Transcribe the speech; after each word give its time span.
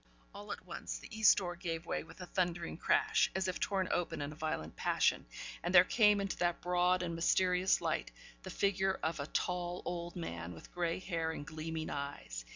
All 0.33 0.51
at 0.51 0.65
once, 0.65 0.97
the 0.97 1.15
east 1.15 1.37
door 1.37 1.55
gave 1.55 1.85
way 1.85 2.03
with 2.03 2.21
a 2.21 2.25
thundering 2.25 2.75
crash, 2.75 3.29
as 3.35 3.47
if 3.47 3.59
torn 3.59 3.87
open 3.91 4.19
in 4.19 4.31
a 4.31 4.35
violent 4.35 4.75
passion, 4.75 5.27
and 5.61 5.75
there 5.75 5.83
came 5.83 6.19
into 6.19 6.37
that 6.37 6.59
broad 6.59 7.03
and 7.03 7.13
mysterious 7.13 7.81
light, 7.81 8.09
the 8.41 8.49
figure 8.49 8.99
of 9.03 9.19
a 9.19 9.27
tall 9.27 9.83
old 9.85 10.15
man, 10.15 10.53
with 10.55 10.71
grey 10.73 10.97
hair 10.97 11.29
and 11.29 11.45
gleaming 11.45 11.91
eyes. 11.91 12.45